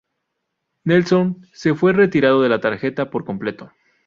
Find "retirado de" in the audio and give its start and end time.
1.93-2.49